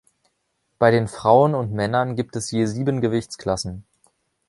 [0.79, 3.85] Bei den Frauen und Männern gibt es je sieben Gewichtsklassen.